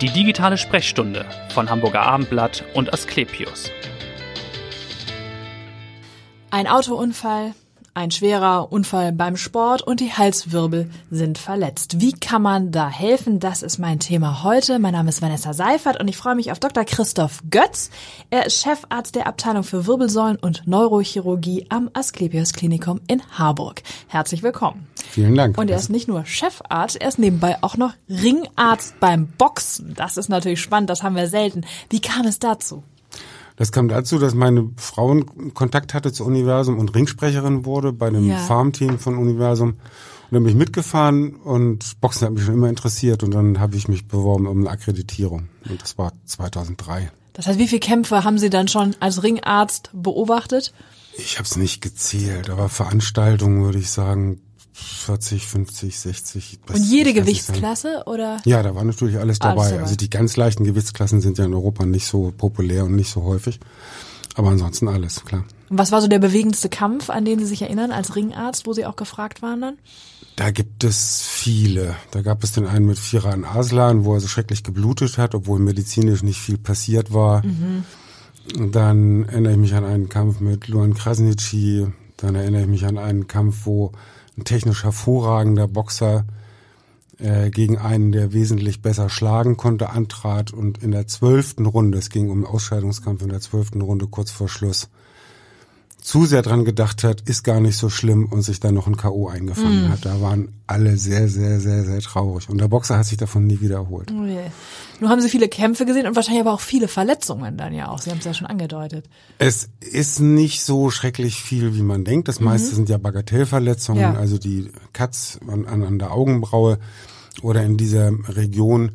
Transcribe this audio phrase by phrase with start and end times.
[0.00, 3.70] Die digitale Sprechstunde von Hamburger Abendblatt und Asklepios.
[6.50, 7.54] Ein Autounfall,
[7.94, 12.00] ein schwerer Unfall beim Sport und die Halswirbel sind verletzt.
[12.00, 13.38] Wie kann man da helfen?
[13.38, 14.80] Das ist mein Thema heute.
[14.80, 16.84] Mein Name ist Vanessa Seifert und ich freue mich auf Dr.
[16.84, 17.90] Christoph Götz.
[18.30, 23.82] Er ist Chefarzt der Abteilung für Wirbelsäulen und Neurochirurgie am Asklepios Klinikum in Harburg.
[24.08, 24.88] Herzlich willkommen.
[25.10, 25.56] Vielen Dank.
[25.56, 29.94] Und er ist nicht nur Chefarzt, er ist nebenbei auch noch Ringarzt beim Boxen.
[29.94, 31.64] Das ist natürlich spannend, das haben wir selten.
[31.90, 32.82] Wie kam es dazu?
[33.56, 35.20] Das kam dazu, dass meine Frau
[35.54, 38.38] Kontakt hatte zu Universum und Ringsprecherin wurde bei dem ja.
[38.38, 39.70] Farmteam von Universum.
[39.70, 43.76] Und dann bin ich mitgefahren und Boxen hat mich schon immer interessiert und dann habe
[43.76, 45.48] ich mich beworben um eine Akkreditierung.
[45.68, 47.12] Und das war 2003.
[47.34, 50.72] Das heißt, wie viele Kämpfe haben Sie dann schon als Ringarzt beobachtet?
[51.16, 54.40] Ich habe es nicht gezählt, aber Veranstaltungen würde ich sagen
[54.76, 56.58] 40, 50, 60.
[56.68, 58.40] Und jede Gewichtsklasse oder?
[58.44, 59.60] Ja, da war natürlich alles dabei.
[59.60, 59.82] alles dabei.
[59.84, 63.22] Also die ganz leichten Gewichtsklassen sind ja in Europa nicht so populär und nicht so
[63.22, 63.60] häufig.
[64.34, 65.44] Aber ansonsten alles, klar.
[65.70, 68.72] Und was war so der bewegendste Kampf, an den Sie sich erinnern als Ringarzt, wo
[68.72, 69.78] Sie auch gefragt waren dann?
[70.34, 71.94] Da gibt es viele.
[72.10, 75.60] Da gab es den einen mit Firan Aslan, wo er so schrecklich geblutet hat, obwohl
[75.60, 77.46] medizinisch nicht viel passiert war.
[77.46, 77.84] Mhm.
[78.72, 81.86] Dann erinnere ich mich an einen Kampf mit Luan Krasnitschi.
[82.16, 83.92] Dann erinnere ich mich an einen Kampf, wo
[84.36, 86.24] ein technisch hervorragender Boxer
[87.18, 92.10] äh, gegen einen, der wesentlich besser schlagen konnte, antrat und in der zwölften Runde, es
[92.10, 94.88] ging um Ausscheidungskampf in der zwölften Runde kurz vor Schluss,
[96.04, 98.98] zu sehr dran gedacht hat, ist gar nicht so schlimm und sich dann noch ein
[98.98, 99.28] K.O.
[99.28, 99.88] eingefangen mm.
[99.90, 100.04] hat.
[100.04, 102.50] Da waren alle sehr, sehr, sehr, sehr traurig.
[102.50, 104.12] Und der Boxer hat sich davon nie wiederholt.
[104.12, 104.52] Oh yeah.
[105.00, 108.00] Nun haben Sie viele Kämpfe gesehen und wahrscheinlich aber auch viele Verletzungen dann ja auch.
[108.00, 109.06] Sie haben es ja schon angedeutet.
[109.38, 112.28] Es ist nicht so schrecklich viel, wie man denkt.
[112.28, 112.74] Das meiste mhm.
[112.76, 114.12] sind ja Bagatellverletzungen, ja.
[114.12, 116.80] also die Katz an, an, an der Augenbraue
[117.40, 118.92] oder in dieser Region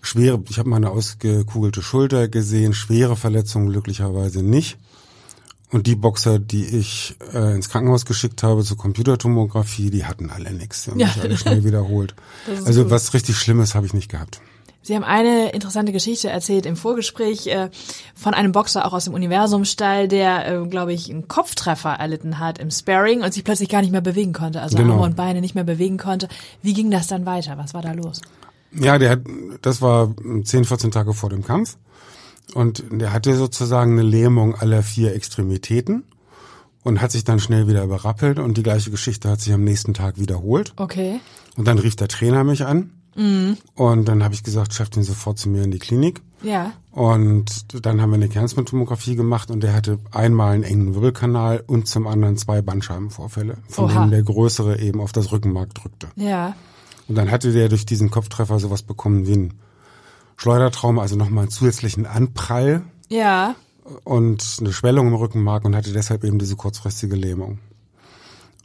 [0.00, 4.76] schwere, ich habe mal eine ausgekugelte Schulter gesehen, schwere Verletzungen glücklicherweise nicht.
[5.70, 10.52] Und die Boxer, die ich äh, ins Krankenhaus geschickt habe zur Computertomographie, die hatten alle
[10.52, 10.84] nichts.
[10.84, 11.08] Die haben ja.
[11.08, 12.14] sich alle schnell wiederholt.
[12.64, 12.90] Also gut.
[12.90, 14.40] was richtig Schlimmes habe ich nicht gehabt.
[14.80, 17.68] Sie haben eine interessante Geschichte erzählt im Vorgespräch äh,
[18.14, 22.58] von einem Boxer auch aus dem Universumstall, der, äh, glaube ich, einen Kopftreffer erlitten hat
[22.58, 24.94] im Sparring und sich plötzlich gar nicht mehr bewegen konnte, also genau.
[24.94, 26.28] Arme und Beine nicht mehr bewegen konnte.
[26.62, 27.58] Wie ging das dann weiter?
[27.58, 28.22] Was war da los?
[28.72, 29.20] Ja, der hat,
[29.60, 31.76] das war 10, 14 Tage vor dem Kampf.
[32.54, 36.04] Und der hatte sozusagen eine Lähmung aller vier Extremitäten
[36.82, 39.94] und hat sich dann schnell wieder berappelt und die gleiche Geschichte hat sich am nächsten
[39.94, 40.72] Tag wiederholt.
[40.76, 41.20] Okay.
[41.56, 43.58] Und dann rief der Trainer mich an mhm.
[43.74, 46.22] und dann habe ich gesagt, schafft ihn sofort zu mir in die Klinik.
[46.42, 46.72] Ja.
[46.92, 51.88] Und dann haben wir eine Kernspintomographie gemacht und der hatte einmal einen engen Wirbelkanal und
[51.88, 54.00] zum anderen zwei Bandscheibenvorfälle, von Oha.
[54.00, 56.08] denen der größere eben auf das Rückenmark drückte.
[56.16, 56.54] Ja.
[57.08, 59.54] Und dann hatte der durch diesen Kopftreffer sowas bekommen wie ein
[60.38, 62.82] Schleudertrauma, also nochmal einen zusätzlichen Anprall.
[63.08, 63.56] Ja.
[64.04, 67.58] Und eine Schwellung im Rückenmark und hatte deshalb eben diese kurzfristige Lähmung.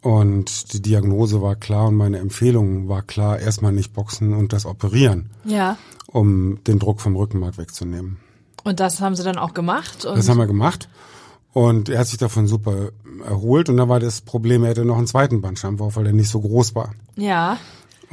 [0.01, 4.65] Und die Diagnose war klar und meine Empfehlung war klar, erstmal nicht boxen und das
[4.65, 5.31] operieren.
[5.45, 5.77] Ja.
[6.07, 8.17] Um den Druck vom Rückenmark wegzunehmen.
[8.63, 10.03] Und das haben sie dann auch gemacht?
[10.03, 10.89] das haben wir gemacht.
[11.53, 12.89] Und er hat sich davon super
[13.25, 13.69] erholt.
[13.69, 16.75] Und da war das Problem, er hätte noch einen zweiten Bandscheibenvorfall, der nicht so groß
[16.75, 16.93] war.
[17.15, 17.57] Ja.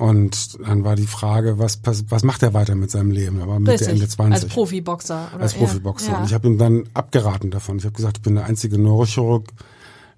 [0.00, 3.38] Und dann war die Frage, was, was macht er weiter mit seinem Leben?
[3.38, 4.44] Er war Mitte, Ende 20.
[4.44, 5.28] Als Profiboxer.
[5.34, 5.42] Oder?
[5.42, 6.12] Als Profiboxer.
[6.12, 6.18] Ja.
[6.20, 7.76] Und ich habe ihm dann abgeraten davon.
[7.76, 9.44] Ich habe gesagt, ich bin der einzige Neurochirurg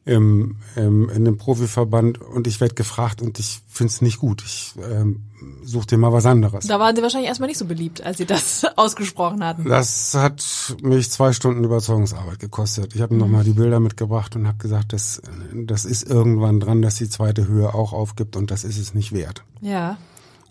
[0.05, 4.43] im, im, in dem Profiverband und ich werde gefragt und ich finde es nicht gut.
[4.45, 5.23] Ich ähm,
[5.63, 6.67] such dir mal was anderes.
[6.67, 9.65] Da waren Sie wahrscheinlich erstmal nicht so beliebt, als Sie das ausgesprochen hatten.
[9.65, 10.45] Das hat
[10.83, 12.97] mich zwei Stunden Überzeugungsarbeit gekostet.
[12.97, 13.23] Ich habe ihm mhm.
[13.23, 15.23] nochmal die Bilder mitgebracht und habe gesagt, das,
[15.55, 19.13] das ist irgendwann dran, dass die zweite Höhe auch aufgibt und das ist es nicht
[19.13, 19.45] wert.
[19.61, 19.99] Ja.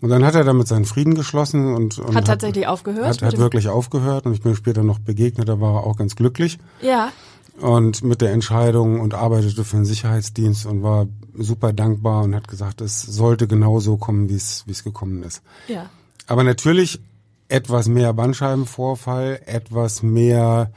[0.00, 3.06] Und dann hat er damit seinen Frieden geschlossen und, und hat tatsächlich aufgehört.
[3.06, 6.16] Hat, hat wirklich aufgehört und ich bin später noch begegnet, da war er auch ganz
[6.16, 6.58] glücklich.
[6.80, 7.12] Ja
[7.60, 12.48] und mit der Entscheidung und arbeitete für den Sicherheitsdienst und war super dankbar und hat
[12.48, 15.42] gesagt, es sollte genauso kommen, wie es wie es gekommen ist.
[15.68, 15.90] Ja.
[16.26, 17.00] Aber natürlich
[17.48, 20.70] etwas mehr Bandscheibenvorfall, etwas mehr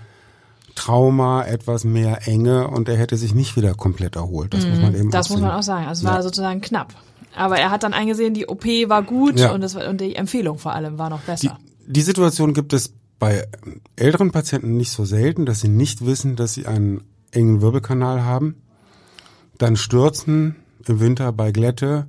[0.76, 4.54] Trauma, etwas mehr Enge und er hätte sich nicht wieder komplett erholt.
[4.54, 5.00] Das mm, muss man mhm.
[5.00, 5.88] eben Das muss man auch sagen.
[5.88, 6.14] Also es ja.
[6.14, 6.94] war sozusagen knapp.
[7.34, 9.52] Aber er hat dann eingesehen, die OP war gut ja.
[9.52, 11.58] und, das, und die Empfehlung vor allem war noch besser.
[11.88, 13.48] Die, die Situation gibt es bei
[13.96, 18.56] älteren Patienten nicht so selten, dass sie nicht wissen, dass sie einen engen Wirbelkanal haben,
[19.58, 20.56] dann stürzen
[20.88, 22.08] im Winter bei Glätte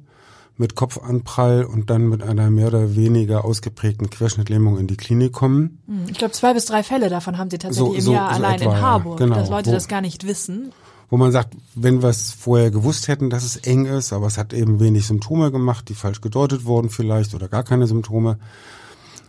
[0.58, 5.82] mit Kopfanprall und dann mit einer mehr oder weniger ausgeprägten Querschnittlähmung in die Klinik kommen.
[5.86, 8.30] Hm, ich glaube, zwei bis drei Fälle davon haben sie tatsächlich so, im so, Jahr
[8.30, 10.72] so allein etwa, in Harburg, genau, dass Leute wo, das gar nicht wissen.
[11.10, 14.38] Wo man sagt, wenn wir es vorher gewusst hätten, dass es eng ist, aber es
[14.38, 18.38] hat eben wenig Symptome gemacht, die falsch gedeutet wurden vielleicht oder gar keine Symptome,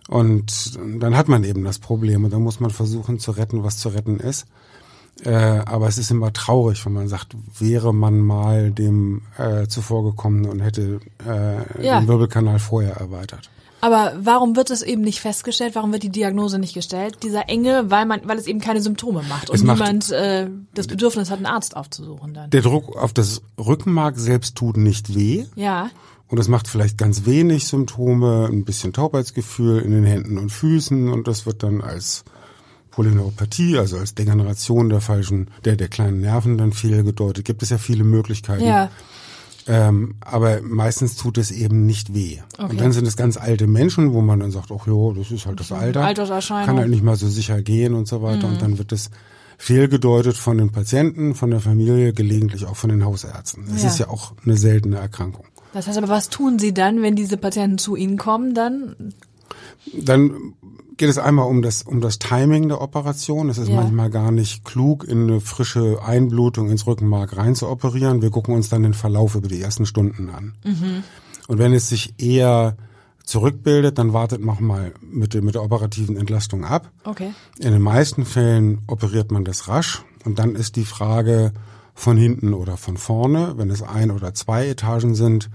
[0.08, 3.78] Und dann hat man eben das Problem und dann muss man versuchen zu retten, was
[3.78, 4.46] zu retten ist.
[5.24, 10.04] Äh, aber es ist immer traurig, wenn man sagt, wäre man mal dem äh, zuvor
[10.04, 12.00] gekommen und hätte äh, Ja.
[12.00, 13.50] den Wirbelkanal vorher erweitert.
[13.82, 15.76] Aber warum wird es eben nicht festgestellt?
[15.76, 17.18] Warum wird die Diagnose nicht gestellt?
[17.24, 20.88] Dieser Enge, weil man, weil es eben keine Symptome macht und macht- niemand äh, das
[20.88, 22.50] Bedürfnis hat, einen Arzt aufzusuchen dann.
[22.50, 25.46] Der Druck auf das Rückenmark selbst tut nicht weh.
[25.56, 25.90] Ja,
[26.30, 31.10] Und es macht vielleicht ganz wenig Symptome, ein bisschen Taubheitsgefühl in den Händen und Füßen
[31.10, 32.26] und das wird dann als
[32.92, 37.46] Polyneuropathie, also als Degeneration der falschen, der, der kleinen Nerven dann fehlgedeutet.
[37.46, 38.64] Gibt es ja viele Möglichkeiten.
[38.66, 38.90] ja,
[39.68, 42.40] Ähm, aber meistens tut es eben nicht weh.
[42.58, 42.72] Okay.
[42.72, 45.46] Und dann sind es ganz alte Menschen, wo man dann sagt, ach jo, das ist
[45.46, 46.04] halt das Alter.
[46.06, 46.66] Alterserscheinung.
[46.66, 48.48] Kann halt nicht mal so sicher gehen und so weiter.
[48.48, 49.12] Und dann wird es
[49.58, 53.66] fehlgedeutet von den Patienten, von der Familie, gelegentlich auch von den Hausärzten.
[53.76, 53.90] Es Ja.
[53.90, 55.46] ist ja auch eine seltene Erkrankung.
[55.78, 58.54] Das heißt aber, was tun Sie dann, wenn diese Patienten zu Ihnen kommen?
[58.54, 59.14] Dann
[59.94, 60.54] Dann
[60.98, 63.50] geht es einmal um das, um das Timing der Operation.
[63.50, 63.76] Es ist Ja.
[63.76, 68.22] manchmal gar nicht klug, in eine frische Einblutung ins Rückenmark rein zu operieren.
[68.22, 70.56] Wir gucken uns dann den Verlauf über die ersten Stunden an.
[71.48, 72.76] Und wenn es sich eher
[73.24, 76.92] zurückbildet, dann wartet man mal mit, der- mit der operativen Entlastung ab.
[77.04, 77.34] okay.
[77.60, 81.52] In den meisten Fällen operiert man das rasch und dann ist die Frage
[81.94, 83.54] von hinten oder von vorne.
[83.58, 85.50] Wenn es ein oder zwei Etagen sind,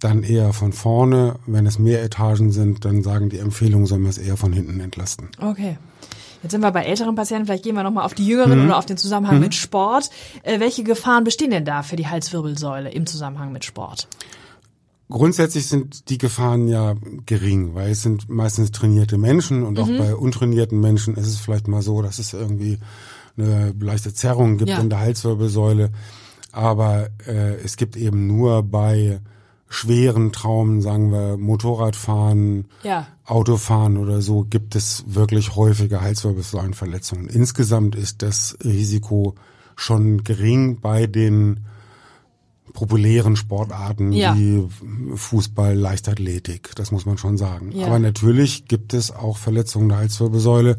[0.00, 1.36] dann eher von vorne.
[1.46, 4.80] Wenn es mehr Etagen sind, dann sagen die Empfehlungen, soll man es eher von hinten
[4.80, 5.28] entlasten.
[5.40, 5.78] Okay.
[6.42, 8.86] Jetzt sind wir bei älteren Patienten, vielleicht gehen wir nochmal auf die jüngeren oder auf
[8.86, 10.10] den Zusammenhang mit Sport.
[10.42, 14.06] Äh, welche Gefahren bestehen denn da für die Halswirbelsäule im Zusammenhang mit Sport?
[15.08, 16.94] Grundsätzlich sind die Gefahren ja
[17.26, 21.68] gering, weil es sind meistens trainierte Menschen und auch bei untrainierten Menschen ist es vielleicht
[21.68, 22.78] mal so, dass es irgendwie
[23.36, 24.78] eine leichte Zerrung gibt Ja.
[24.78, 25.90] in der Halswirbelsäule.
[26.52, 29.20] Aber äh, es gibt eben nur bei
[29.68, 33.08] schweren Traumen, sagen wir Motorradfahren, Ja.
[33.24, 37.28] Autofahren oder so, gibt es wirklich häufige Halswirbelsäulenverletzungen.
[37.28, 39.34] Insgesamt ist das Risiko
[39.74, 41.60] schon gering bei den
[42.72, 44.36] populären Sportarten Ja.
[44.36, 44.66] wie
[45.14, 46.70] Fußball, Leichtathletik.
[46.76, 47.72] Das muss man schon sagen.
[47.72, 47.86] Ja.
[47.86, 50.76] Aber natürlich gibt es auch Verletzungen der Halswirbelsäule,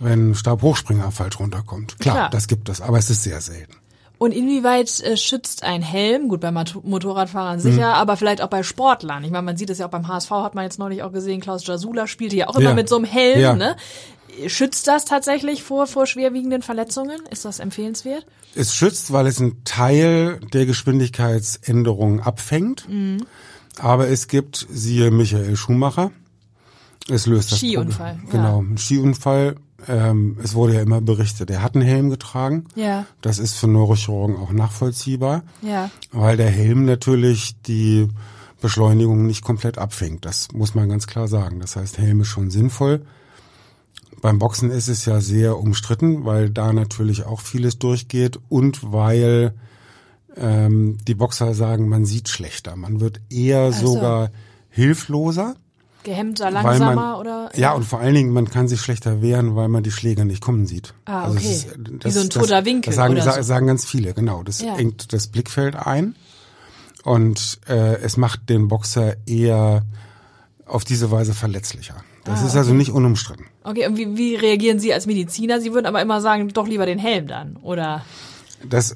[0.00, 1.98] wenn Stabhochspringer falsch runterkommt.
[1.98, 2.30] Klar, Klar.
[2.30, 3.74] das gibt es, aber es ist sehr selten.
[4.18, 6.28] Und inwieweit äh, schützt ein Helm?
[6.28, 9.22] Gut, bei Motorradfahrern sicher, aber vielleicht auch bei Sportlern.
[9.22, 11.40] Ich meine, man sieht es ja auch beim HSV, hat man jetzt neulich auch gesehen,
[11.40, 12.74] Klaus Jasula spielte ja auch immer Ja.
[12.74, 13.40] mit so einem Helm.
[13.40, 13.54] Ja.
[13.54, 13.76] Ne?
[14.48, 17.20] Schützt das tatsächlich vor, vor schwerwiegenden Verletzungen?
[17.30, 18.26] Ist das empfehlenswert?
[18.56, 22.88] Es schützt, weil es einen Teil der Geschwindigkeitsänderung abfängt.
[22.88, 23.24] Mhm.
[23.78, 26.10] Aber es gibt, siehe Michael Schumacher,
[27.08, 28.30] es löst das Skiunfall, Problem.
[28.30, 29.56] Genau, ein Skiunfall.
[29.86, 32.64] Ähm, es wurde ja immer berichtet, er hat einen Helm getragen.
[32.74, 33.06] Ja.
[33.20, 35.90] Das ist für Neurochirurgen auch nachvollziehbar, Ja.
[36.10, 38.08] weil der Helm natürlich die
[38.60, 40.24] Beschleunigung nicht komplett abfängt.
[40.24, 41.60] Das muss man ganz klar sagen.
[41.60, 43.02] Das heißt, Helm ist schon sinnvoll.
[44.20, 49.54] Beim Boxen ist es ja sehr umstritten, weil da natürlich auch vieles durchgeht und weil
[50.36, 52.74] ähm, die Boxer sagen, man sieht schlechter.
[52.74, 53.94] Man wird eher so.
[53.94, 54.30] sogar
[54.70, 55.54] hilfloser.
[56.04, 57.50] Gehemmter, langsamer man, oder?
[57.54, 60.40] Ja, und vor allen Dingen, man kann sich schlechter wehren, weil man die Schläge nicht
[60.42, 60.94] kommen sieht.
[61.04, 61.50] Ah, es okay.
[61.50, 61.68] ist,
[62.04, 63.42] Wie so ein toter Winkel Das sagen, oder so.
[63.42, 64.42] sagen ganz viele, genau.
[64.42, 64.76] Das Ja.
[64.76, 66.14] engt das Blickfeld ein
[67.04, 69.82] und äh, es macht den Boxer eher
[70.66, 71.96] auf diese Weise verletzlicher.
[72.24, 73.46] Das Ah, ist also nicht unumstritten.
[73.64, 75.60] Okay, und wie, wie reagieren Sie als Mediziner?
[75.60, 78.04] Sie würden aber immer sagen, doch lieber den Helm dann, oder?
[78.68, 78.94] Das,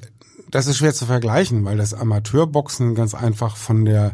[0.51, 4.11] das ist schwer zu vergleichen, weil das Amateurboxen ganz einfach von der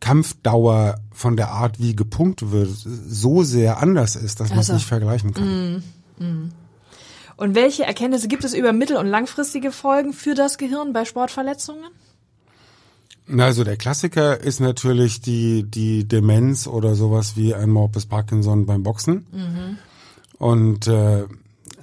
[0.00, 4.74] Kampfdauer, von der Art, wie gepunkt wird, so sehr anders ist, dass man es Also.
[4.74, 5.82] nicht vergleichen kann.
[7.36, 11.84] Und welche Erkenntnisse gibt es über mittel- und langfristige Folgen für das Gehirn bei Sportverletzungen?
[13.38, 18.82] Also der Klassiker ist natürlich die, die Demenz oder sowas wie ein Morbus Parkinson beim
[18.82, 19.78] Boxen.
[20.38, 21.24] Und äh,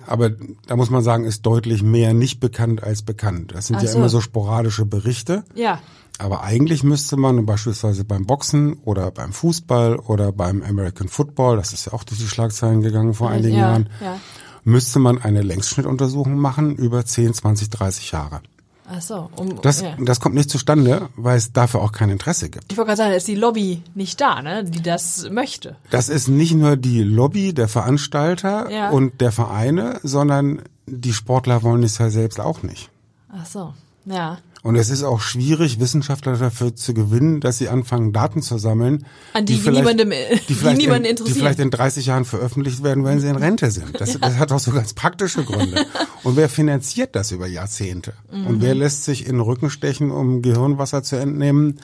[0.06, 3.54] aber da muss man sagen, ist deutlich mehr nicht bekannt als bekannt.
[3.54, 3.98] Das sind Ach ja so.
[3.98, 5.44] immer so sporadische Berichte.
[5.54, 5.82] Ja.
[6.20, 11.74] Aber eigentlich müsste man beispielsweise beim Boxen oder beim Fußball oder beim American Football, das
[11.74, 14.20] ist ja auch durch die Schlagzeilen gegangen vor einigen ja, Jahren, ja.
[14.64, 18.42] müsste man eine Längsschnittuntersuchung machen über 10, 20, 30 Jahre.
[18.90, 19.30] Ach so.
[19.36, 19.96] Um, Das, ja.
[20.00, 22.72] das kommt nicht zustande, weil es dafür auch kein Interesse gibt.
[22.72, 25.76] Ich wollte gerade sagen, da ist die Lobby nicht da, ne, die das möchte.
[25.90, 28.90] Das ist nicht nur die Lobby der Veranstalter Ja.
[28.90, 32.90] und der Vereine, sondern die Sportler wollen es ja selbst auch nicht.
[33.30, 33.74] Ach so.
[34.06, 34.38] Ja.
[34.64, 39.06] Und es ist auch schwierig, Wissenschaftler dafür zu gewinnen, dass sie anfangen, Daten zu sammeln,
[39.34, 40.12] An die, die vielleicht- niemandem,
[40.50, 41.34] die vielleicht niemanden in, interessieren.
[41.36, 44.00] Die vielleicht in 30 Jahren veröffentlicht werden, wenn sie in Rente sind.
[44.02, 45.86] Das, das hat auch so ganz praktische Gründe.
[46.24, 48.14] Und wer finanziert das über Jahrzehnte?
[48.32, 48.82] Und wer Mhm.
[48.82, 51.80] lässt sich in den Rücken stechen, um Gehirnwasser zu entnehmen?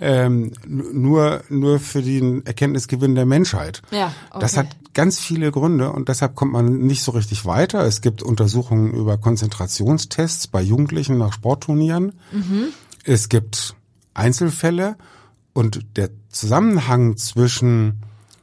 [0.00, 3.82] Ähm, nur, nur für den Erkenntnisgewinn der Menschheit.
[3.90, 4.40] Ja, okay.
[4.40, 7.84] Das hat ganz viele Gründe und deshalb kommt man nicht so richtig weiter.
[7.84, 12.14] Es gibt Untersuchungen über Konzentrationstests bei Jugendlichen nach Sportturnieren.
[12.32, 12.68] Mhm.
[13.04, 13.76] Es gibt
[14.14, 14.96] Einzelfälle
[15.52, 18.02] und der Zusammenhang zwischen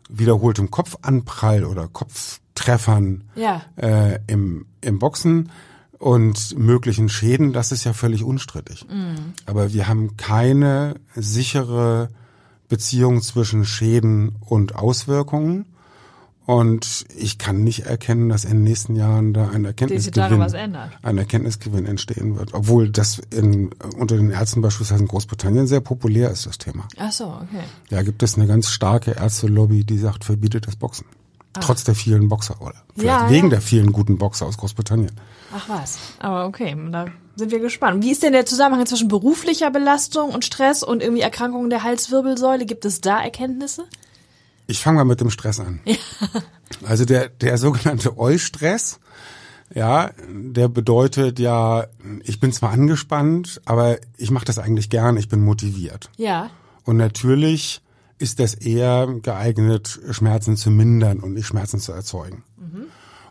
[0.10, 3.64] wiederholtem Kopfanprall oder Kopftreffern Ja.
[3.76, 5.52] äh, im, im Boxen
[6.00, 8.86] und möglichen Schäden, das ist ja völlig unstrittig.
[9.46, 12.10] Aber wir haben keine sichere
[12.70, 15.66] Beziehung zwischen Schäden und Auswirkungen.
[16.46, 20.42] Und ich kann nicht erkennen, dass in den nächsten Jahren da ein Erkenntnisgewinn,
[21.02, 22.54] ein Erkenntnisgewinn entstehen wird.
[22.54, 26.88] Obwohl das in, unter den Ärzten beispielsweise in Großbritannien sehr populär ist, das Thema.
[26.98, 27.66] Ach so, okay.
[27.90, 31.06] Da gibt es eine ganz starke Ärztelobby, die sagt, verbietet das Boxen.
[31.60, 33.52] Trotz der vielen Boxer oder vielleicht Ja, wegen ja.
[33.52, 35.12] der vielen guten Boxer aus Großbritannien.
[35.56, 35.98] Ach was.
[36.20, 38.04] Aber okay, da sind wir gespannt.
[38.04, 42.66] Wie ist denn der Zusammenhang zwischen beruflicher Belastung und Stress und irgendwie Erkrankungen der Halswirbelsäule?
[42.66, 43.86] Gibt es da Erkenntnisse?
[44.68, 45.80] Ich fange mal mit dem Stress an.
[46.86, 49.00] Also der, der sogenannte Eustress,
[49.74, 51.88] ja, der bedeutet ja,
[52.24, 56.10] ich bin zwar angespannt, aber ich mache das eigentlich gern, ich bin motiviert.
[56.18, 56.50] Ja.
[56.84, 57.82] Und natürlich
[58.20, 62.44] ist das eher geeignet, Schmerzen zu mindern und nicht Schmerzen zu erzeugen.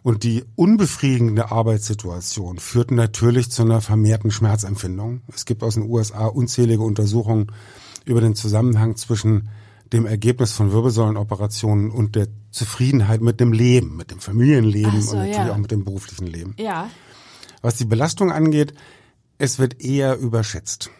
[0.06, 5.22] Und die unbefriedigende Arbeitssituation führt natürlich zu einer vermehrten Schmerzempfindung.
[5.34, 7.50] Es gibt aus den USA unzählige Untersuchungen
[8.04, 9.48] über den Zusammenhang zwischen
[9.92, 15.18] dem Ergebnis von Wirbelsäulenoperationen und der Zufriedenheit mit dem Leben, mit dem Familienleben so, und
[15.18, 15.52] natürlich ja.
[15.52, 16.54] auch mit dem beruflichen Leben.
[16.56, 16.88] Ja.
[17.62, 18.74] Was die Belastung angeht,
[19.38, 20.90] es wird eher überschätzt.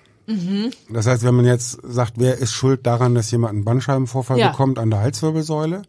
[0.90, 4.50] Das heißt, wenn man jetzt sagt, wer ist schuld daran, dass jemand einen Bandscheibenvorfall Ja.
[4.50, 5.82] bekommt an der Halswirbelsäule,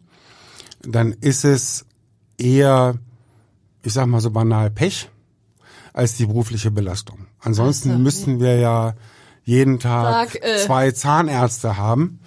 [0.82, 1.86] dann ist es
[2.38, 2.94] eher,
[3.82, 5.10] ich sag mal so banal, Pech
[5.92, 7.26] als die berufliche Belastung.
[7.40, 8.94] Ansonsten Ach so, müssten wir ja
[9.44, 10.58] jeden Tag Sag, äh.
[10.58, 12.20] zwei Zahnärzte haben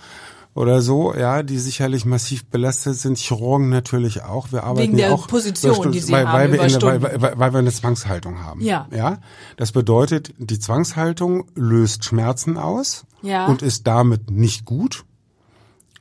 [0.54, 3.18] oder so, ja, die sicherlich massiv belastet sind.
[3.18, 4.52] Chirurgen natürlich auch.
[4.52, 7.22] Wir arbeiten Wegen ja der auch Position, die sie weil, haben weil wir in, weil,
[7.22, 8.62] weil, weil wir eine Zwangshaltung haben.
[8.62, 8.88] Ja.
[8.92, 9.20] Ja.
[9.56, 13.46] Das bedeutet, die Zwangshaltung löst Schmerzen aus Ja.
[13.48, 15.06] und ist damit nicht gut.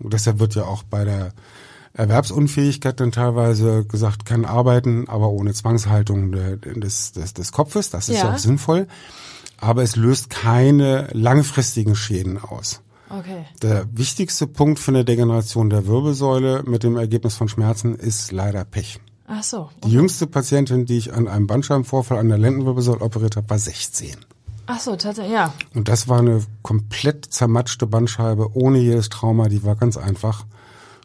[0.00, 1.32] Und deshalb wird ja auch bei der
[1.92, 7.90] Erwerbsunfähigkeit dann teilweise gesagt, kann arbeiten, aber ohne Zwangshaltung des, des, des Kopfes.
[7.90, 8.24] Das ist Ja.
[8.28, 8.88] ja auch sinnvoll.
[9.60, 12.80] Aber es löst keine langfristigen Schäden aus.
[13.10, 13.44] Okay.
[13.62, 18.64] Der wichtigste Punkt für eine Degeneration der Wirbelsäule mit dem Ergebnis von Schmerzen ist leider
[18.64, 19.00] Pech.
[19.26, 19.70] Ach so.
[19.84, 24.16] Die jüngste Patientin, die ich an einem Bandscheibenvorfall an der Lendenwirbelsäule operiert habe, war 16.
[24.66, 25.52] Ach so, tatsächlich, ja.
[25.74, 29.48] Und das war eine komplett zermatschte Bandscheibe ohne jedes Trauma.
[29.48, 30.46] Die war ganz einfach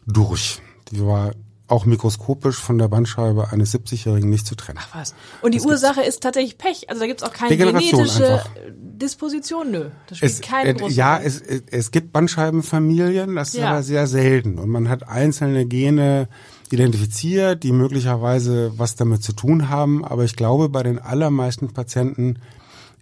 [0.06, 0.62] durch.
[0.92, 1.32] Die war
[1.68, 4.78] auch mikroskopisch von der Bandscheibe eines 70-Jährigen nicht zu trennen.
[4.80, 5.14] Ach was.
[5.42, 6.88] Und die Ursache ist tatsächlich Pech.
[6.88, 8.48] Also da gibt's auch keine genetische einfach.
[8.72, 9.90] Disposition, nö.
[10.06, 11.26] Das spielt Es, keine äh, große ja, Rolle.
[11.26, 13.70] es, es, es gibt Bandscheibenfamilien, das ist Ja.
[13.72, 14.58] aber sehr selten.
[14.58, 16.28] Und man hat einzelne Gene
[16.70, 20.04] identifiziert, die möglicherweise was damit zu tun haben.
[20.04, 22.38] Aber ich glaube, bei den allermeisten Patienten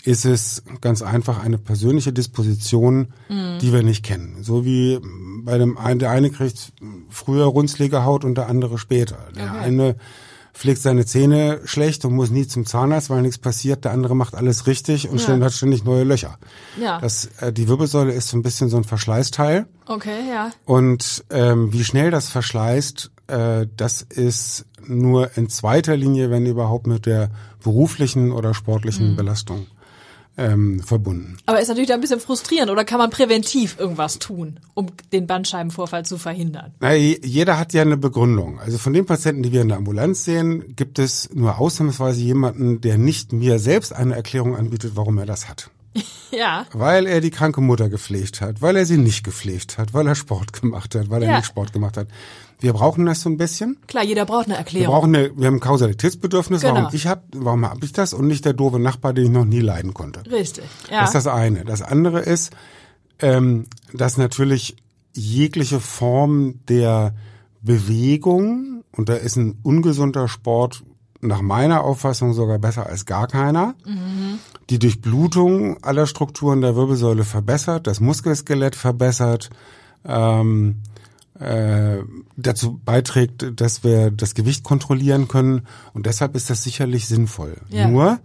[0.05, 3.59] ist es ganz einfach eine persönliche Disposition, Mhm.
[3.61, 4.43] die wir nicht kennen.
[4.43, 5.01] So wie
[5.43, 6.73] bei dem einen, der eine kriegt
[7.09, 9.17] früher runzlige Haut und der andere später.
[9.35, 9.59] Der Okay.
[9.61, 9.97] eine
[10.53, 13.85] pflegt seine Zähne schlecht und muss nie zum Zahnarzt, weil nichts passiert.
[13.85, 15.41] Der andere macht alles richtig und Ja.
[15.41, 16.39] hat ständig neue Löcher.
[16.81, 17.01] Ja.
[17.01, 19.67] Das, äh, die Wirbelsäule ist so ein bisschen so ein Verschleißteil.
[19.87, 20.51] Okay, ja.
[20.65, 26.87] Und ähm, wie schnell das verschleißt, äh, das ist nur in zweiter Linie, wenn überhaupt,
[26.87, 27.31] mit der
[27.65, 29.17] beruflichen oder sportlichen Mhm.
[29.17, 29.67] Belastung
[30.37, 31.37] ähm, verbunden.
[31.47, 32.71] Aber ist natürlich da ein bisschen frustrierend.
[32.71, 36.73] Oder kann man präventiv irgendwas tun, um den Bandscheibenvorfall zu verhindern?
[36.81, 38.59] Na, je- jeder hat ja eine Begründung.
[38.59, 42.81] Also von den Patienten, die wir in der Ambulanz sehen, gibt es nur ausnahmsweise jemanden,
[42.81, 45.71] der nicht mir selbst eine Erklärung anbietet, warum er das hat.
[46.33, 46.67] Ja.
[46.73, 50.17] Weil er die kranke Mutter gepflegt hat, weil er sie nicht gepflegt hat, weil er
[50.17, 51.37] Sport gemacht hat, weil er Ja.
[51.37, 52.09] nicht Sport gemacht hat.
[52.65, 53.77] Wir brauchen das so ein bisschen.
[53.87, 54.95] Klar, jeder braucht eine Wir Erklärung.
[54.95, 56.75] brauchen eine, wir haben ein Kausalitätsbedürfnis, Genau.
[56.77, 59.45] warum ich hab, warum habe ich das und nicht der doofe Nachbar, den ich noch
[59.45, 60.23] nie leiden konnte.
[60.31, 60.65] Richtig.
[60.91, 61.01] Ja.
[61.01, 61.65] Das ist das eine.
[61.67, 62.53] Das andere ist,
[63.21, 64.77] ähm, dass natürlich
[65.13, 67.15] jegliche Form der
[67.63, 70.83] Bewegung, und da ist ein ungesunder Sport
[71.21, 73.75] nach meiner Auffassung sogar besser als gar keiner,
[74.71, 79.51] die Durchblutung aller Strukturen der Wirbelsäule verbessert, das Muskelskelett verbessert,
[80.07, 80.83] ähm,
[81.45, 82.03] äh,
[82.37, 85.63] dazu beiträgt, dass wir das Gewicht kontrollieren können.
[85.93, 87.57] Und deshalb ist das sicherlich sinnvoll.
[87.69, 87.87] Ja.
[87.89, 88.19] Nur,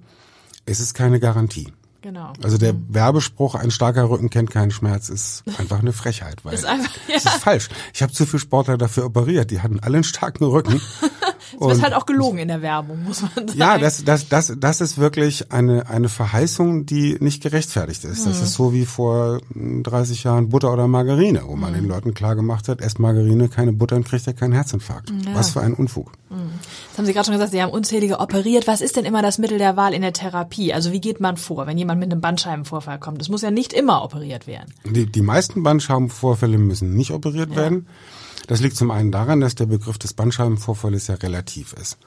[0.65, 1.73] es ist keine Garantie.
[2.01, 2.33] genau.
[2.41, 6.43] Also der Werbespruch, ein starker Rücken kennt keinen Schmerz, ist einfach eine Frechheit.
[6.45, 7.69] Weil Ist einfach- Das ist falsch.
[7.93, 9.51] Ich habe zu viele Sportler dafür operiert.
[9.51, 10.81] Die hatten alle einen starken Rücken
[11.53, 13.53] Es wird halt auch gelogen in der Werbung, muss man sagen.
[13.57, 18.25] Ja, das, das, das, das ist wirklich eine, eine Verheißung, die nicht gerechtfertigt ist.
[18.25, 18.29] Mhm.
[18.29, 21.61] Das ist so wie vor mm, 30 Jahren Butter oder Margarine, wo Mhm.
[21.61, 25.11] man den Leuten klar gemacht hat, esst Margarine, keine Butter, dann kriegt er keinen Herzinfarkt.
[25.33, 26.11] Was für ein Unfug.
[26.29, 28.67] Das haben Sie gerade schon gesagt, Sie haben unzählige operiert.
[28.67, 30.73] Was ist denn immer das Mittel der Wahl in der Therapie?
[30.73, 33.19] Also wie geht man vor, wenn jemand mit einem Bandscheibenvorfall kommt?
[33.19, 34.71] Das muss ja nicht immer operiert werden.
[34.85, 37.87] Die, die meisten Bandscheibenvorfälle müssen nicht operiert werden.
[38.49, 41.97] Das liegt zum einen daran, dass der Begriff des Bandscheibenvorfalles ja relativ ist.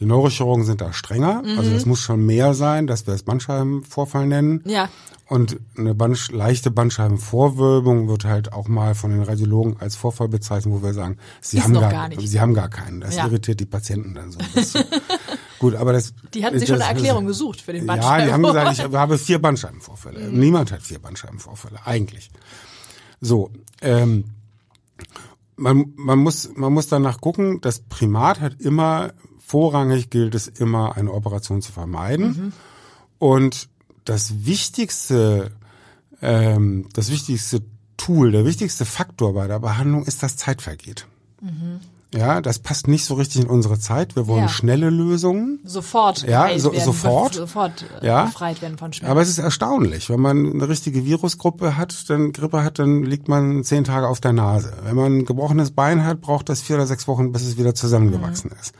[0.00, 1.74] Die Neurochirurgen sind da strenger, also Mhm.
[1.74, 4.60] das muss schon mehr sein, dass wir es Bandscheibenvorfall nennen.
[4.66, 4.88] Ja.
[5.28, 10.74] Und eine Bandsch leichte Bandscheibenvorwölbung wird halt auch mal von den Radiologen als Vorfall bezeichnet,
[10.74, 13.00] wo wir sagen, sie Ist haben gar, gar sie haben gar keinen.
[13.00, 13.26] Das Ja.
[13.26, 14.84] irritiert die Patienten dann so ein bisschen.
[15.60, 18.02] Gut, aber das Die hatten sich schon das- eine Erklärung gesucht für den Ja, die
[18.02, 18.70] haben Bandscheibenvorfall.
[18.70, 20.30] gesagt, ich habe vier Bandscheibenvorfälle.
[20.32, 22.28] Niemand hat vier Bandscheibenvorfälle, eigentlich.
[23.20, 23.50] So,
[23.82, 24.24] ähm,
[25.56, 30.96] man, man, muss, man muss danach gucken, das Primat hat immer, vorrangig gilt es immer,
[30.96, 32.52] eine Operation zu vermeiden.
[33.18, 33.68] Und
[34.04, 35.52] das wichtigste,
[36.20, 37.62] ähm, das wichtigste
[37.96, 41.06] Tool, der wichtigste Faktor bei der Behandlung ist, dass Zeit vergeht.
[42.14, 44.16] Ja, das passt nicht so richtig in unsere Zeit.
[44.16, 44.48] Wir wollen Ja.
[44.48, 45.60] schnelle Lösungen.
[45.64, 47.34] Sofort Ja, so- werden, sofort.
[47.34, 48.24] sofort äh, Ja.
[48.26, 49.10] befreit werden von Schmerzen.
[49.10, 50.10] Aber es ist erstaunlich.
[50.10, 54.20] Wenn man eine richtige Virusgruppe hat, dann Grippe hat, dann liegt man zehn Tage auf
[54.20, 54.74] der Nase.
[54.84, 57.74] Wenn man ein gebrochenes Bein hat, braucht das vier oder sechs Wochen, bis es wieder
[57.74, 58.60] zusammengewachsen Mhm.
[58.60, 58.74] ist.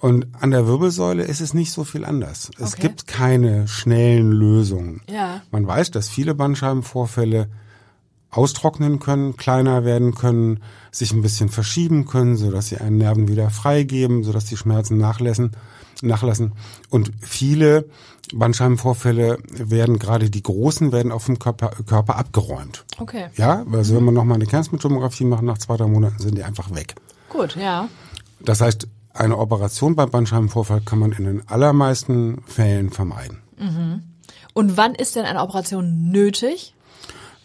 [0.00, 2.50] Und an der Wirbelsäule ist es nicht so viel anders.
[2.58, 2.82] Es Okay.
[2.82, 5.00] gibt keine schnellen Lösungen.
[5.08, 5.40] Ja.
[5.50, 7.48] Man weiß, dass viele Bandscheibenvorfälle
[8.30, 13.28] austrocknen können, kleiner werden können, sich ein bisschen verschieben können, so dass sie einen Nerven
[13.28, 15.52] wieder freigeben, so dass die Schmerzen nachlassen,
[16.02, 16.52] nachlassen.
[16.90, 17.86] Und viele
[18.34, 22.84] Bandscheibenvorfälle werden, gerade die großen, werden auf dem Körper, Körper abgeräumt.
[22.98, 26.44] okay, Ja, also wenn man nochmal eine Kernspintomographie macht, nach zwei, drei Monaten sind die
[26.44, 26.94] einfach weg.
[27.28, 27.88] gut, ja.
[28.40, 33.38] Das heißt, eine Operation beim Bandscheibenvorfall kann man in den allermeisten Fällen vermeiden.
[34.52, 36.74] Und wann ist denn eine Operation nötig?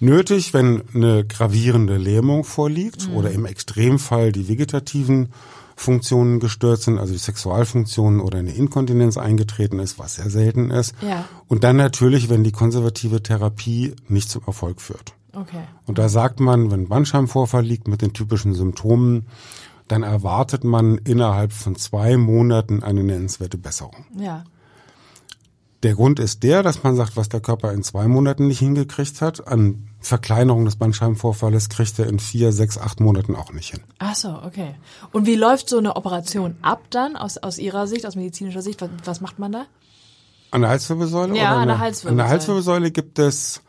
[0.01, 5.29] Nötig, wenn eine gravierende Lähmung vorliegt oder im Extremfall die vegetativen
[5.75, 10.93] Funktionen gestört sind, also die Sexualfunktionen oder eine Inkontinenz eingetreten ist, was sehr selten ist.
[11.01, 11.25] Ja.
[11.47, 15.13] Und dann natürlich, wenn die konservative Therapie nicht zum Erfolg führt.
[15.33, 15.63] Okay.
[15.87, 19.27] Und da sagt man, wenn Bandscheibenvorfall liegt mit den typischen Symptomen,
[19.87, 24.05] dann erwartet man innerhalb von zwei Monaten eine nennenswerte Besserung.
[24.17, 24.43] Ja.
[25.83, 29.19] Der Grund ist der, dass man sagt, was der Körper in zwei Monaten nicht hingekriegt
[29.21, 33.81] hat, an Verkleinerung des Bandscheibenvorfalles kriegt er in vier, sechs, acht Monaten auch nicht hin.
[33.99, 34.75] Ach so, okay.
[35.11, 38.81] Und wie läuft so eine Operation ab dann aus, aus Ihrer Sicht, aus medizinischer Sicht?
[38.81, 39.65] Was, was macht man da?
[40.49, 41.37] An der Halswirbelsäule?
[41.37, 42.11] Ja, an der Halswirbelsäule.
[42.11, 43.61] An der Halswirbelsäule gibt es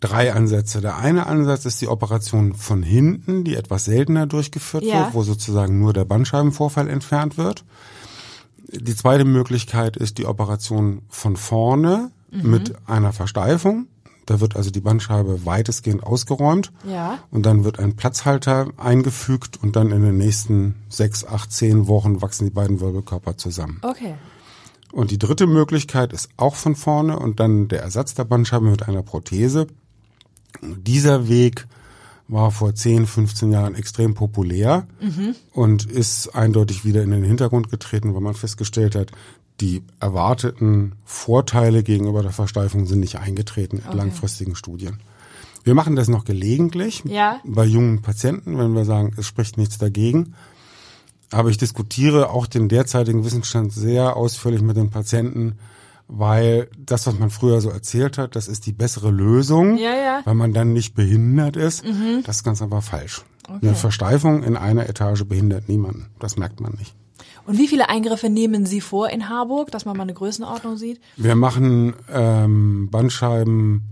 [0.00, 0.80] drei Ansätze.
[0.80, 5.00] Der eine Ansatz ist die Operation von hinten, die etwas seltener durchgeführt Ja.
[5.04, 7.64] wird, wo sozusagen nur der Bandscheibenvorfall entfernt wird.
[8.72, 12.50] Die zweite Möglichkeit ist die Operation von vorne Mhm.
[12.50, 13.88] mit einer Versteifung.
[14.30, 16.70] Da wird also die Bandscheibe weitestgehend ausgeräumt.
[16.88, 17.18] Ja.
[17.32, 22.22] Und dann wird ein Platzhalter eingefügt und dann in den nächsten sechs, acht, zehn Wochen
[22.22, 23.80] wachsen die beiden Wirbelkörper zusammen.
[23.82, 24.14] Okay.
[24.92, 28.86] Und die dritte Möglichkeit ist auch von vorne und dann der Ersatz der Bandscheibe mit
[28.86, 29.66] einer Prothese.
[30.62, 31.66] Dieser Weg
[32.28, 34.86] war vor 10, 15 Jahren extrem populär
[35.52, 39.10] und ist eindeutig wieder in den Hintergrund getreten, weil man festgestellt hat,
[39.60, 44.98] die erwarteten Vorteile gegenüber der Versteifung sind nicht eingetreten in langfristigen Studien.
[45.64, 47.40] Wir machen das noch gelegentlich Ja.
[47.44, 50.34] bei jungen Patienten, wenn wir sagen, es spricht nichts dagegen.
[51.30, 55.58] Aber ich diskutiere auch den derzeitigen Wissensstand sehr ausführlich mit den Patienten,
[56.08, 60.20] weil das, was man früher so erzählt hat, das ist die bessere Lösung, Ja, ja.
[60.24, 61.84] weil man dann nicht behindert ist.
[62.24, 63.22] Das ist ganz einfach falsch.
[63.46, 66.06] Eine Versteifung in einer Etage behindert niemanden.
[66.18, 66.94] Das merkt man nicht.
[67.50, 71.00] Und wie viele Eingriffe nehmen Sie vor in Harburg, dass man mal eine Größenordnung sieht?
[71.16, 73.82] Wir machen ähm, Bandscheiben,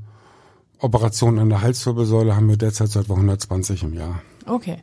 [0.79, 4.23] Operationen an der Halswirbelsäule haben wir derzeit so etwa 120 im Jahr.
[4.47, 4.79] Okay.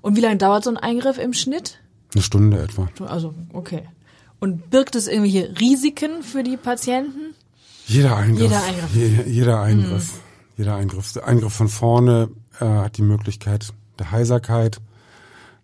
[0.00, 1.80] Und wie lange dauert so ein Eingriff im Schnitt?
[2.14, 2.88] Eine Stunde etwa.
[3.04, 3.82] Also, okay.
[4.38, 7.34] Und birgt es irgendwelche Risiken für die Patienten?
[7.88, 8.42] Jeder Eingriff.
[8.42, 8.94] Jeder Eingriff.
[8.94, 10.20] Je, jeder Eingriff.
[10.56, 11.12] Jeder Eingriff.
[11.14, 12.28] Der Eingriff von vorne
[12.60, 14.80] äh, hat die Möglichkeit der Heiserkeit,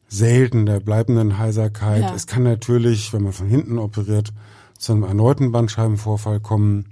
[0.08, 2.02] selten der bleibenden Heiserkeit.
[2.02, 2.14] Ja.
[2.14, 4.32] Es kann natürlich, wenn man von hinten operiert,
[4.78, 6.86] zu einem erneuten Bandscheibenvorfall kommen.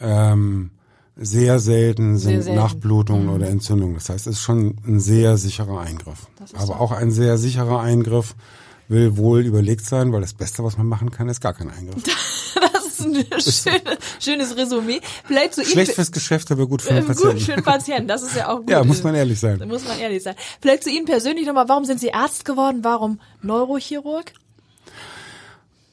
[0.00, 0.70] Ähm,
[1.14, 2.58] sehr selten sind Sehr selten.
[2.58, 2.64] Mhm.
[2.64, 3.94] Nachblutungen oder Entzündungen.
[3.94, 6.26] Das heißt, es ist schon ein sehr sicherer Eingriff.
[6.54, 6.74] Aber so.
[6.74, 8.34] auch ein sehr sicherer Eingriff
[8.88, 12.02] will wohl überlegt sein, weil das Beste, was man machen kann, ist gar kein Eingriff.
[13.04, 13.64] Ein schönes,
[14.20, 15.00] schönes Resümee.
[15.24, 17.40] Vielleicht zu Schlecht fürs Geschäft, aber gut für den äh, gut Patienten.
[17.44, 18.08] für den Patienten.
[18.08, 18.70] Das ist ja auch gut.
[18.70, 19.62] Ja, muss man ehrlich sein.
[19.68, 20.34] Muss man ehrlich sein.
[20.60, 21.68] Vielleicht zu Ihnen persönlich nochmal.
[21.68, 22.80] Warum sind Sie Arzt geworden?
[22.82, 24.32] Warum Neurochirurg?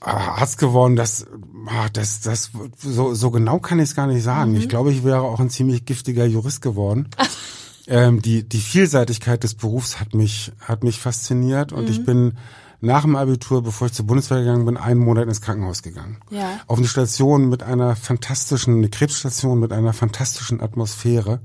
[0.02, 1.26] Ah, Arzt geworden, das,
[1.68, 4.52] ah, das, das, so, so genau kann ich es gar nicht sagen.
[4.52, 4.58] Mhm.
[4.58, 7.10] Ich glaube, ich wäre auch ein ziemlich giftiger Jurist geworden.
[7.88, 11.92] ähm, die, die Vielseitigkeit des Berufs hat mich, hat mich fasziniert und Mhm.
[11.92, 12.38] ich bin
[12.82, 16.18] nach dem Abitur, bevor ich zur Bundeswehr gegangen bin, einen Monat ins Krankenhaus gegangen.
[16.30, 16.62] Ja.
[16.68, 21.42] Auf eine Station mit einer fantastischen, eine Krebsstation mit einer fantastischen Atmosphäre.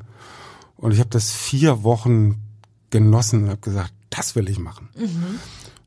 [0.76, 2.42] Und ich habe das vier Wochen
[2.90, 4.88] genossen und habe gesagt, das will ich machen.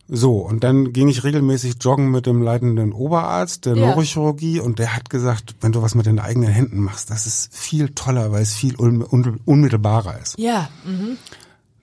[0.09, 3.87] So, und dann ging ich regelmäßig joggen mit dem leitenden Oberarzt der Ja.
[3.87, 7.53] Neurochirurgie und der hat gesagt, wenn du was mit den eigenen Händen machst, das ist
[7.55, 10.37] viel toller, weil es viel un un unmittelbarer ist.
[10.39, 10.69] Ja.
[10.85, 11.17] Mhm.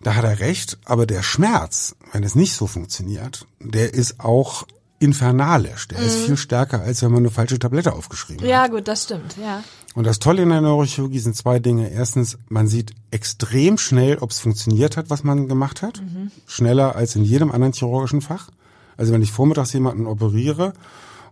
[0.05, 4.67] Da hat er recht, aber der Schmerz, wenn es nicht so funktioniert, der ist auch
[4.99, 5.89] infernalisch.
[5.89, 8.45] Der ist viel stärker, als wenn man eine falsche Tablette aufgeschrieben hat.
[8.45, 8.51] Mhm.
[8.51, 9.37] Ja, gut, das stimmt.
[9.43, 9.65] Ja.
[9.95, 11.91] Und das Tolle in der Neurochirurgie sind zwei Dinge.
[11.91, 16.03] Erstens, man sieht extrem schnell, ob es funktioniert hat, was man gemacht hat.
[16.03, 16.31] Mhm.
[16.47, 18.51] Schneller als in jedem anderen chirurgischen Fach.
[18.97, 20.75] Also wenn ich vormittags jemanden operiere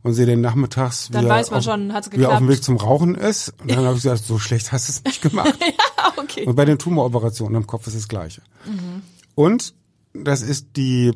[0.03, 2.49] und sehe den nachmittags, wie, er auf, schon, hat's wie er auf dem.
[2.49, 3.53] Weg zum Rauchen ist.
[3.61, 5.59] Und dann habe ich gesagt, so schlecht hast du es nicht gemacht.
[5.61, 6.45] Ah, okay.
[6.47, 8.43] Und bei den Tumoroperationen am Kopf ist das Gleiche.
[9.35, 9.75] Und
[10.15, 11.13] das ist die,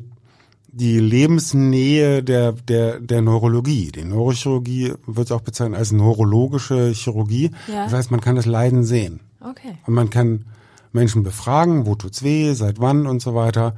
[0.67, 3.91] die Lebensnähe der, der, der Neurologie.
[3.91, 7.51] Die Neurochirurgie wird auch bezeichnet als neurologische Chirurgie.
[7.67, 7.85] Ja.
[7.85, 9.21] Das heißt, man kann das Leiden sehen.
[9.39, 9.77] Okay.
[9.85, 10.45] Und man kann
[10.91, 13.75] Menschen befragen, wo tut's weh, seit wann und so weiter.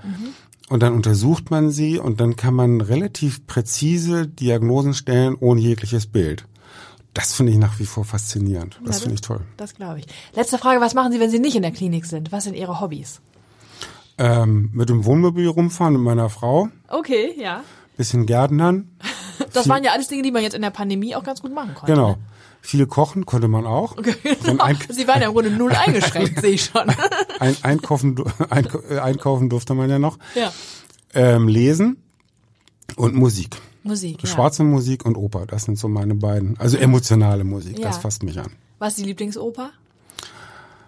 [0.70, 6.06] Und dann untersucht man sie und dann kann man relativ präzise Diagnosen stellen ohne jegliches
[6.06, 6.46] Bild.
[7.20, 8.80] Das finde ich nach wie vor faszinierend.
[8.86, 9.42] Das Ja, finde ich toll.
[9.58, 10.06] Das glaube ich.
[10.36, 12.32] Letzte Frage, was machen Sie, wenn Sie nicht in der Klinik sind?
[12.32, 13.20] Was sind Ihre Hobbys?
[14.18, 17.64] Ähm, mit dem Wohnmobil rumfahren mit meiner Frau, Okay, ja.
[17.98, 18.90] bisschen Gärtnern.
[19.54, 21.74] Das waren ja alles Dinge, die man jetzt in der Pandemie auch ganz gut machen
[21.74, 21.94] konnte.
[21.94, 22.10] Genau.
[22.12, 22.18] Ne?
[22.62, 23.98] Viel kochen konnte man auch.
[23.98, 24.62] Okay, genau.
[24.64, 26.90] ein, Sie waren ja im Grunde null eingeschränkt, sehe ich schon.
[27.40, 30.18] ein, einkaufen, einkaufen durfte man ja noch.
[30.36, 30.52] ja.
[31.14, 32.04] Ähm, lesen
[32.98, 33.56] und Musik.
[33.84, 34.30] Musik, ja.
[34.30, 36.58] Schwarze Musik und Oper, das sind so meine beiden.
[36.60, 37.88] Also emotionale Musik, Ja.
[37.88, 38.52] das fasst mich an.
[38.78, 39.72] Was ist die Lieblingsoper?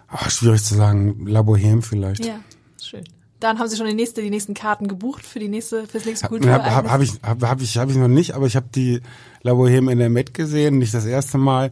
[0.08, 2.24] Ah, schwierig zu sagen, La Bohème vielleicht.
[2.24, 2.40] Ja,
[2.82, 3.04] schön.
[3.40, 6.24] Dann haben Sie schon die nächste, die nächsten Karten gebucht für die nächste, fürs nächste
[6.26, 6.74] Habe Kulturereignis?
[6.74, 9.00] hab, hab ich, hab, hab ich, hab ich noch nicht, aber ich habe die
[9.42, 11.70] La Bohème in der Met gesehen, nicht das erste Mal.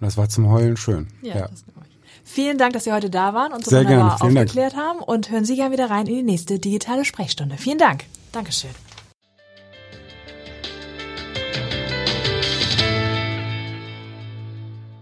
[0.00, 1.08] Und das war zum Heulen schön.
[1.22, 1.98] Ja, das glaube ich.
[2.24, 4.48] Vielen Dank, dass Sie heute da waren und so Sehr wunderbar gerne, vielen Dank.
[4.48, 4.98] aufgeklärt haben.
[4.98, 7.56] Und hören Sie gerne wieder rein in die nächste digitale Sprechstunde.
[7.56, 8.04] Vielen Dank.
[8.32, 8.70] Dankeschön.